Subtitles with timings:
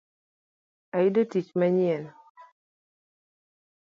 [0.97, 2.03] Ayudo tiich manyien